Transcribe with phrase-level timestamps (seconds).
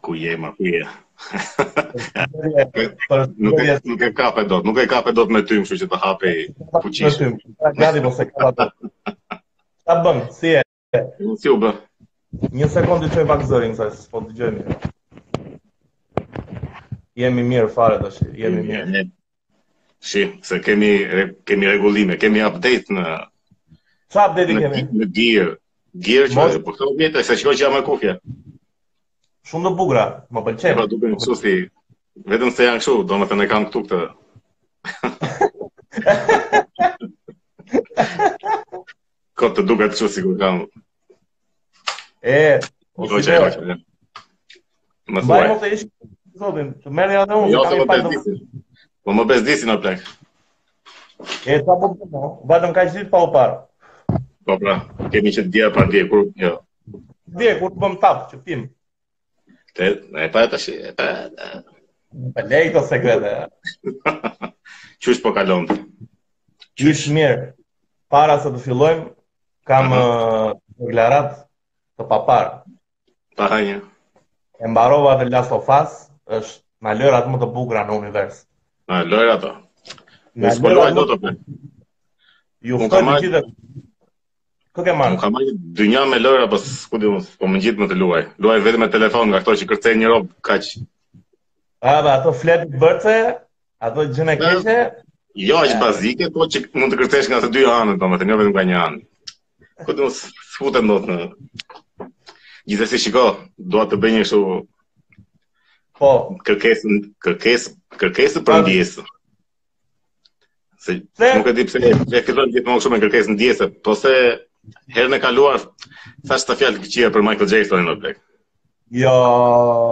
[0.00, 0.82] Ku je ma ku je?
[3.40, 5.54] Nuk e ka nuk e ka pe dot, nuk e kape pe dot me ty,
[5.62, 6.30] kështu që të hapi
[6.82, 7.20] fuqish.
[7.80, 8.72] Gati do të ka dot.
[9.84, 9.94] Sa
[10.38, 10.62] Si e?
[11.40, 11.70] Si u bë?
[12.58, 14.76] Një sekondë çoj pak zërin sa po dëgjojmë.
[17.20, 19.04] Jemi mirë fare tash, jemi mirë.
[20.04, 20.90] Shi, se kemi
[21.48, 23.04] kemi rregullime, kemi update në
[24.12, 24.84] Sa update kemi?
[25.00, 25.48] Në gear,
[26.08, 28.18] gear që po të vjetë, sa shikoj që jam e kufje.
[29.44, 30.76] Shumë të bugra, më pëllqenë.
[30.78, 31.50] Pra duke në kështu si,
[32.32, 33.98] vetëm se janë kështu, do më të ne kam këtu këtë.
[39.40, 40.54] Këtë të duke të kështu si kur kam.
[42.24, 42.36] E,
[42.96, 43.38] o po, do të e.
[45.12, 45.48] Më të duaj.
[46.80, 47.50] Të merë janë e unë.
[47.52, 48.36] Jo, po, po të më bezdisin.
[49.04, 50.04] Të më bezdisin në plekë.
[51.28, 53.56] E, të më bëtë në, batëm ka qështit pa u parë.
[54.48, 54.74] Po pra,
[55.12, 56.54] kemi që të dhja pa dhje, kur, jo.
[57.36, 58.66] Dhje, kur të bëm tapë, që të timë.
[59.74, 60.70] Te, na e para tash.
[62.34, 63.34] Pa lei to sekrete.
[65.02, 65.64] Qysh po kalon?
[66.78, 67.48] Qysh mirë.
[68.06, 69.08] Para se të fillojmë,
[69.66, 71.34] kam uh deklarat
[71.98, 72.46] të papar.
[73.34, 73.80] Pa hanje.
[74.62, 75.98] E mbarova dhe Last of Us
[76.38, 78.38] është në lërat më të bugra në univers.
[78.90, 79.52] Në lërat të.
[80.44, 81.38] Në lërat më të bugra.
[82.70, 83.02] Ju fërë po.
[83.10, 83.42] në gjithë
[84.74, 85.14] Ku ke marrë?
[85.14, 86.58] Nuk kam marrë dynjë me lojra, po
[86.90, 88.22] ku diun, po më ngjit më të luaj.
[88.42, 90.70] Luaj vetëm me telefon nga ato që kërcej një rob kaq.
[91.90, 93.14] A ba, ato flet bërce,
[93.86, 94.76] ato gjëna këçe?
[95.46, 98.54] Jo, as bazike, po që mund të kërcesh nga të dy anët, domethënë jo vetëm
[98.58, 98.98] nga një anë.
[99.86, 100.12] Ku diun,
[100.54, 101.26] sfutet ndot në.
[102.90, 103.22] se shiko,
[103.56, 104.40] dua të bëj një kështu
[105.98, 106.10] Po,
[106.46, 107.70] kërkesën, kërkesë,
[108.00, 108.60] kërkesë për po.
[108.66, 109.04] ndjesë.
[110.82, 111.78] Se nuk e di pse
[112.18, 114.14] e fillon gjithmonë kështu me kërkesën ndjesë, po se
[114.94, 115.58] Herën e kaluar,
[116.28, 118.18] thashtë të fjallë këqia për Michael Jackson në blek.
[119.00, 119.12] Jo,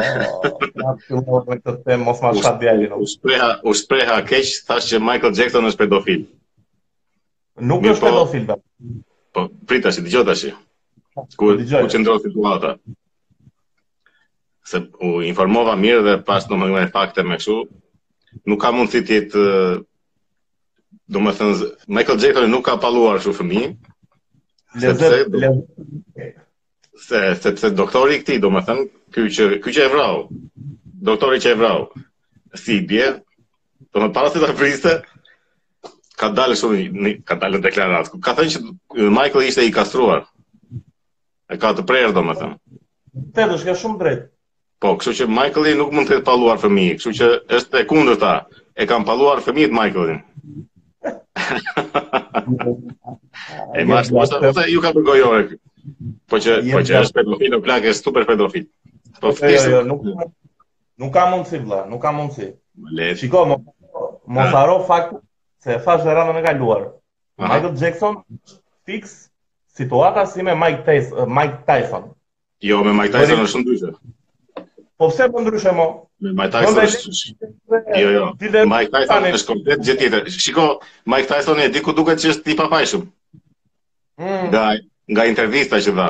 [0.00, 2.94] në të të mërë të të mos më shatë të djallin.
[2.96, 6.22] U shpreha, u shpreha, keqë, thashtë që Michael Jackson është pedofil.
[7.72, 8.58] Nuk është po, pedofil, da.
[9.36, 10.52] Po, po prita si, digjota si.
[11.16, 12.74] Ku, po, ku që ndrosi situata.
[14.66, 17.60] Se u informova mirë dhe pas në më nëjë fakte me shu,
[18.50, 19.84] nuk ka mundësi të të
[21.12, 21.20] të
[21.96, 23.60] Michael Jackson nuk ka të të të
[24.80, 26.34] Lezër, lezër.
[26.96, 30.22] Se se doktori i këtij, domethënë, ky që ky që e vrau.
[31.08, 31.86] Doktori që e vrau.
[32.56, 33.08] Si bie?
[33.92, 34.92] Do të para se ta priste.
[36.16, 38.20] Ka dalë shumë një, ka dalë në deklaratë.
[38.24, 40.24] Ka thënë që Michael ishte i kastruar.
[41.52, 42.80] E ka të prerë, do më thëmë.
[43.36, 44.26] Të edhe shka shumë drejtë.
[44.80, 46.90] Po, kështu që Michael i nuk mund të e paluar fëmi.
[46.96, 48.34] Kështu që është e kundër ta.
[48.76, 50.24] E kam paluar fëmi të
[53.74, 55.44] E mas, mas ata ju ka bëgoj ore.
[56.30, 58.66] Po që po që është pedofil, nuk plaqë super pedofil.
[59.20, 60.00] Po jo, jo, fikse nuk
[61.00, 62.48] nuk ka mundsi vlla, nuk ka mundsi.
[63.20, 63.56] Shikoj mo
[64.34, 65.14] mo haro fakt
[65.64, 66.86] se fazë rana më kaluar.
[67.42, 68.22] Michael Jackson
[68.86, 69.26] fix
[69.76, 72.12] situata si me Mike Tyson, Mike Tyson.
[72.62, 73.90] Jo me Mike Tyson është shumë dyshë.
[74.98, 76.08] Po pse po ndryshe mo?
[76.20, 76.32] Jo, jo.
[76.34, 77.28] Mike Tyson është.
[78.00, 78.22] Jo, jo.
[78.74, 80.30] Mike Tyson është komplet gjë tjetër.
[80.40, 80.64] Shiko,
[81.12, 83.02] Mike Tyson e di ku duket se është tip afajshëm.
[84.24, 84.46] Hm.
[84.48, 84.62] Nga
[85.14, 86.06] nga intervista që dha.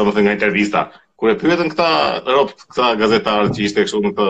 [0.00, 0.86] Domethënë nga intervista
[1.20, 1.88] kur e pyetën këta
[2.32, 4.24] rob këta gazetarë që ishte kështu në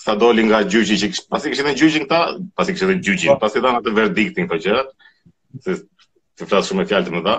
[0.00, 2.18] sa doli nga gjyqi që pasi kishin në gjyqin këta,
[2.56, 4.84] pasi kishin në gjyqi, pasi dhan atë verdiktin këto gjëra.
[5.64, 5.78] Se
[6.38, 7.34] të flasë shumë e fjallë të më dha.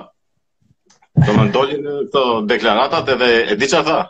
[1.26, 4.02] Do më ndollin të deklaratat edhe e di që tha.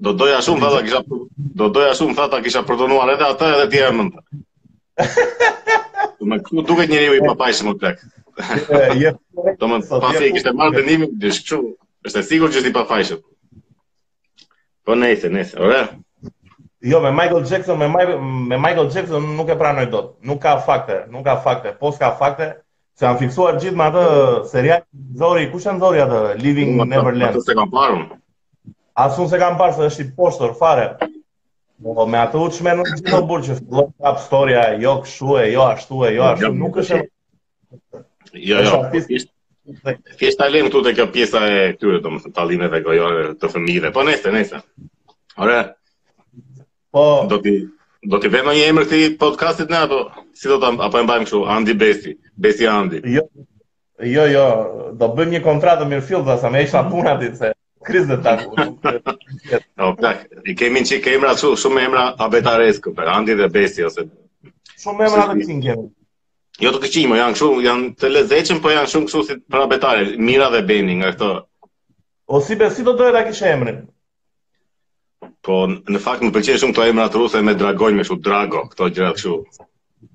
[0.00, 1.00] Do doja shumë thata kisha
[1.56, 3.90] do doja shumë thata kisha përdonuar edhe atë edhe ti e
[5.00, 5.00] Do
[6.30, 8.00] Më ku duket njeriu i papajshëm më tek.
[9.00, 9.12] Jo.
[9.60, 11.60] Do më pasi kishte marrë dënimin, dish kështu.
[12.08, 13.20] Është sigurt që është i papajshëm.
[14.84, 15.56] Po nejse, nejse.
[15.58, 15.82] Ora.
[16.92, 20.10] Jo, me Michael Jackson, me, me Michael Jackson nuk e pranoj dot.
[20.24, 21.72] Nuk ka fakte, nuk ka fakte.
[21.80, 22.50] Po s'ka fakte,
[22.98, 24.04] se kanë fiksuar gjithë me atë
[24.52, 24.84] serial
[25.16, 27.30] Zori, kush janë Zori atë Living Neverland?
[27.36, 28.02] Atë se kanë parë.
[29.00, 30.84] Asun se kam parë se është i poshtër fare.
[31.80, 35.44] Po me atë u çmen në gjithë burë që fillon kapë storja, jo kshu e,
[35.54, 36.98] jo ashtu e, jo ashtu, nuk është.
[38.36, 38.78] Jo, jo.
[40.20, 43.92] Fjesht ta lëm këtu te kjo pjesa e këtyre domethënë dhe gojore të fëmijëve.
[43.96, 44.60] Po nese, nese.
[45.38, 45.62] Ora.
[46.92, 47.04] Po.
[47.30, 47.54] Do ti
[48.10, 50.00] do ti vëmë një emër këtij podcastit ne apo
[50.36, 53.00] si do ta apo e mbajmë kështu Andi Besi, Besi Andi.
[53.16, 53.24] Jo.
[54.08, 54.44] Jo, jo,
[55.00, 57.50] do bëjmë një kontratë mirëfillë, dhe sa me e shla puna ti, se
[57.90, 58.54] kriz dhe tako.
[59.78, 59.96] No,
[60.50, 64.06] i kemi në që i kemi shumë që emra abetaresku, për Andi dhe Besti, ose...
[64.80, 65.88] Shumë emra dhe që në kemi.
[66.60, 70.08] Jo të këqimo, janë shumë, janë të lezeqen, po janë shumë kësu si për abetare,
[70.30, 71.30] Mira dhe Beni, nga këto.
[72.36, 73.80] O si për, si do dojë da kështë emrin?
[75.46, 75.56] Po,
[75.90, 78.90] në fakt, më përqenë shumë të emra të ruse me dragojnë, me shumë drago, këto
[78.98, 79.66] gjërat shumë.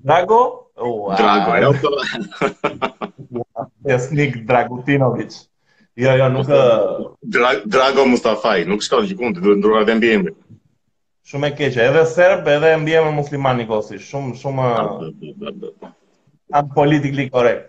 [0.06, 0.40] Drago?
[0.86, 1.18] Ua.
[1.18, 1.74] Drago, jo?
[3.90, 5.40] Jasnik Dragutinović.
[5.96, 6.52] Ja, ja, nuk e...
[6.56, 10.32] Eh, Drago Mustafaj, nuk shka të duhet ndruar dhe mbi emri.
[11.26, 14.66] Shumë e keqe, edhe serb, edhe mbi emri musliman nikosi, shumë, shumë...
[16.56, 17.62] Am politik li korek.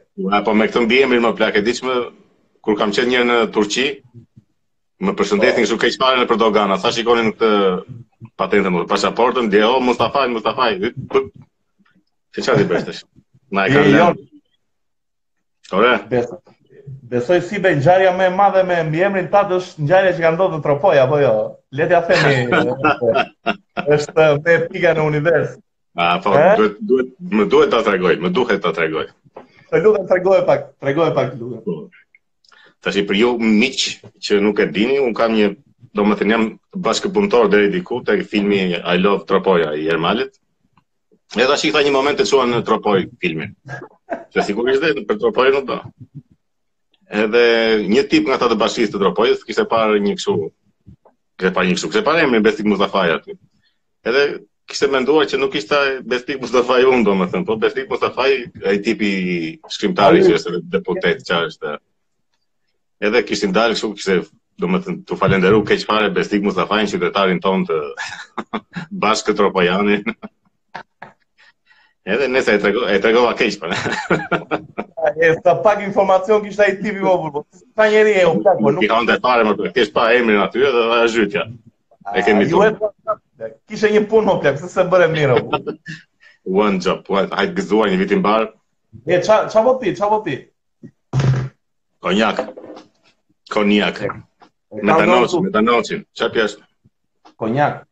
[0.48, 1.76] Po me këtë mbi emri më plak, e di
[2.68, 3.84] Kur kam qenë njërë në Turqi,
[5.08, 7.52] më përshëndetin një shumë keqparën e për Dogana, sa shikoni në këtë
[8.42, 10.92] patentën e pasaportën, dhe o, Mustafaj, Mustafaj, që
[12.36, 13.00] që që që që
[13.56, 13.74] na e
[15.64, 16.36] që që
[16.88, 20.60] besoj si be ngjarja më e madhe me mbiemrin tat është ngjarja që ka ndodhur
[20.60, 21.34] në Tropoj apo jo.
[21.78, 22.74] Le t'ia themi.
[23.96, 25.56] është me pika në univers.
[25.98, 29.06] Ma, po, duhet, duhet, më duhet ta tregoj, më duhet ta tregoj.
[29.68, 31.64] Të lutem tregoje pak, tregoje pak lutem.
[31.66, 32.60] Po.
[32.86, 33.82] Tashi për ju miq
[34.24, 35.50] që nuk e dini, un kam një
[35.98, 36.44] do më jam
[36.78, 40.32] bashkëpunëtor deri diku të filmi I Love Tropoja i Ermalit.
[41.36, 43.52] E da shikta një moment të qua në Tropoj filmin.
[44.32, 45.82] Që sigurisht dhe për Tropoj nuk do
[47.10, 47.42] edhe
[47.88, 50.34] një tip nga ta të bashkisë të dropojës, kishte e parë një këshu,
[51.40, 52.40] kështë e parë një këshu, kështë e parë e me
[52.72, 53.32] Mustafaj aty.
[54.04, 54.22] Edhe
[54.68, 54.90] kishte e
[55.32, 58.32] që nuk ishte Bestik Mustafaj unë, do më thëmë, po Bestik Mustafaj
[58.64, 59.14] e i tipi
[59.72, 61.78] shkrimtari që është deputet që është.
[63.00, 64.28] Edhe kështë i ndarë këshu, domethënë e
[64.58, 67.94] do më thëmë, të falenderu keqë fare Bestik Mustafaj në qytetarin tonë të
[68.92, 69.52] bashkë të
[72.12, 72.66] Edhe nëse e
[73.04, 73.68] tregova keq përë.
[73.68, 73.74] Po.
[75.22, 77.42] e sa pak informacion kishte ai tipi më vonë.
[77.52, 79.72] Sa po, njerëj e u po nuk kanë detare më të.
[79.76, 81.44] Kish pa emrin aty dhe ajo zhytja.
[82.18, 82.60] E kemi t'u...
[83.68, 85.40] Kishte një punë më plak, se se bëre mirë.
[85.48, 85.60] Po.
[86.66, 87.26] one job, one.
[87.30, 88.52] Po, ai gëzuar një vitin bar.
[89.06, 90.38] E ç'a ç'a po ti, ç'a po ti?
[92.00, 92.46] Konjak.
[93.54, 94.06] Konjak.
[94.86, 96.06] Me të noqin, me noqin.
[96.18, 96.62] Qa pjesht?
[97.38, 97.84] Konjak.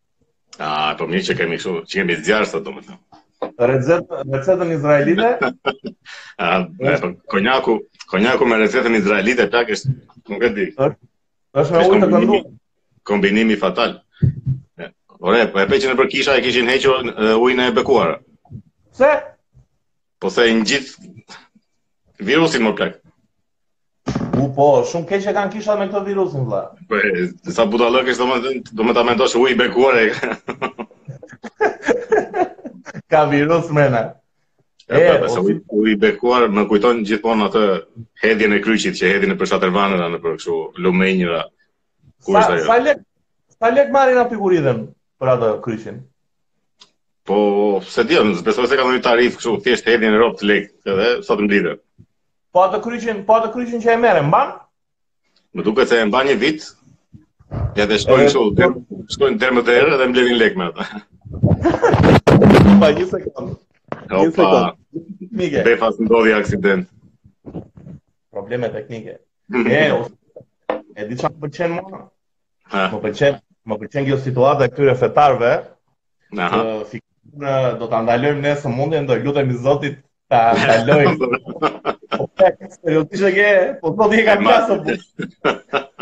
[0.59, 0.69] A,
[0.99, 2.71] po mi që kemi shumë, që kemi zjarë, sa do
[3.57, 5.37] Rezetën recetën izraelite?
[6.41, 6.47] A,
[7.29, 7.75] konjaku,
[8.09, 9.93] konjaku me recetën izraelite, pak është,
[10.31, 10.65] nuk e di.
[11.53, 12.39] është me ujtë të këndu.
[13.05, 13.97] Kombinimi fatal.
[15.25, 16.97] Ore, po e peqin e për kisha e kishin heqo
[17.43, 18.15] ujnë e bekuar.
[18.93, 19.11] Pse?
[20.19, 21.11] Po se në gjithë
[22.29, 22.99] virusin më plek.
[24.41, 26.87] U po, shumë e kanë kisha me këtë virusin, vëlla.
[26.91, 28.17] Po e, sa buta lëkë,
[28.75, 30.05] do më ta mendosh uji ujnë bekuar e...
[33.15, 34.03] ka virus mena.
[34.91, 35.83] E, e pa, pas, o...
[35.89, 37.63] i bekuar, më kujtojnë gjithmonë atë
[38.21, 41.45] hedhjen e kryqit që hedhjën e për Shatervanën anë për kështu lumenjëra.
[42.25, 43.01] Sa, sa, sa lek,
[43.57, 46.03] sa lek marrin aty kur i për atë kryqin?
[47.25, 47.37] Po,
[47.89, 51.09] se di, më besoj se ka ndonjë tarif kështu thjesht hedhjën e rrobat lek, edhe
[51.25, 51.79] sot mbledhë.
[52.53, 54.53] Po atë kryqin, po atë kryqin që e mere, mban?
[55.55, 56.69] Më duket se e mban një vit.
[57.79, 58.45] Ja dhe shkojnë kështu,
[58.77, 59.01] po.
[59.17, 62.21] shkojnë derë më derë dhe mbledhin lek me ata.
[62.85, 63.55] Opa, një sekundë.
[64.21, 64.49] Opa.
[65.37, 65.63] Mike.
[65.65, 66.85] Befas ndodhi aksident.
[68.35, 69.17] Probleme teknike.
[69.51, 69.69] Mhm.
[69.69, 71.99] e, e di më pëlqen mua?
[72.73, 73.37] Më pëlqen,
[73.69, 75.51] më pëlqen kjo situata e këtyre fetarëve.
[76.45, 76.61] Aha.
[76.91, 79.99] Fikë do ta ndalojmë ne së mundi, ndo lutemi Zotit
[80.29, 80.51] ta
[80.83, 81.17] ndalojmë.
[82.15, 83.49] Po, seriozisht e ke,
[83.81, 84.77] po do të kemi kasë.
[84.85, 85.75] Po.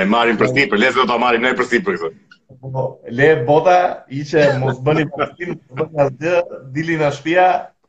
[0.00, 2.38] E marrim për sipër, le të do ta marrim ne për sipër këtë.
[2.58, 7.44] Po, le bota, i që mos bëni përstim, të bëni asë dili në shpia,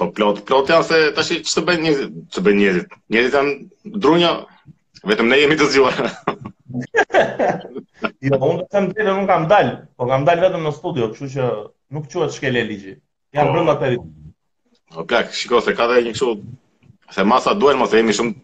[0.00, 2.96] Po plotë, plotë janë se, të shi, që të bëjnë njëzit?
[3.14, 3.56] Njëzit janë,
[4.04, 4.32] drunja,
[5.10, 6.12] vetëm ne jemi të zhjuarë.
[6.74, 11.28] Jo, unë të sem dhejve, unë kam dalë, po kam dalë vetëm në studio, këshu
[11.34, 11.44] që
[11.96, 12.30] nuk qua po.
[12.30, 12.94] të shkele e ligji.
[13.38, 14.00] Jam brënda të edhe.
[14.04, 14.24] O,
[14.96, 16.32] po, plak, shiko, se ka dhe një këshu,
[17.18, 18.34] se masa duen, mos e jemi shumë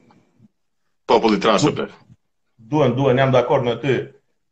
[1.11, 1.97] populli transë, plak.
[2.75, 3.97] Duen, duen, jam dakord me ty.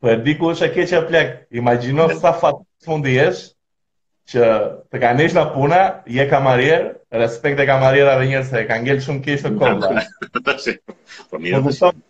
[0.03, 1.33] Për po e di ku është e keqe e plak,
[1.63, 3.49] imagino sa fatë të mundi eshë,
[4.33, 4.49] që
[4.93, 5.81] të ka nesh në puna,
[6.19, 10.77] je kamarier, respekt e kamarier a dhe njërë, se ka ngellë shumë kesh të kondë.
[11.31, 12.07] Po po shumë,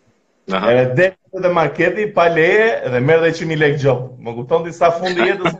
[0.57, 0.93] Edhe
[1.31, 3.99] dhe dhe marketi pa leje dhe merr dhe 100000 lekë gjop.
[4.23, 5.57] Më kupton disa fundi jetës.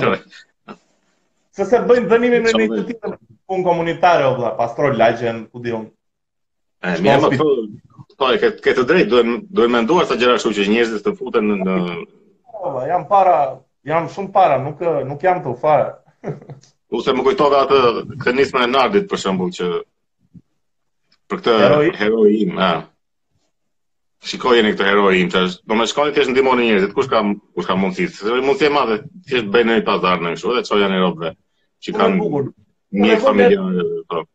[0.00, 0.14] Jo.
[1.56, 3.16] Se se bëjmë dënimi me një të tjetër
[3.48, 5.90] punë komunitare, o dhe lagjen, ku di unë.
[6.82, 7.50] E, mi e më të,
[8.16, 11.52] po, e ke të drejt, dojnë me nduar sa gjera shu që njëzit të futen
[11.52, 11.58] në...
[11.64, 12.86] në...
[12.88, 13.36] jam para,
[13.88, 16.36] jam shumë para, nuk, nuk jam të ufarë.
[16.92, 17.80] U se më kujtove atë
[18.24, 19.70] kënismën e nardit, për shëmbull, që...
[21.26, 21.64] Për këtë
[21.98, 22.68] heroin, a
[24.30, 25.58] shikoj jeni këtë heroi im tash.
[25.70, 26.94] Do më shkoni thjesht ndihmoni njerëzit.
[26.96, 27.22] Kush ka
[27.56, 28.32] kush ka mundësi?
[28.48, 28.98] Mundësi e madhe.
[29.30, 31.32] Thjesht bëjnë një pazar në kështu dhe çojnë në Europë.
[31.86, 34.26] Që po, kanë një po, familje apo.